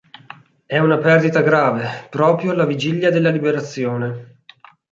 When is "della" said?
3.11-3.29